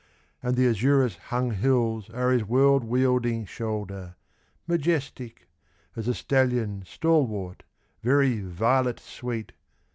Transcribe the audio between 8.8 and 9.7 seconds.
sweet!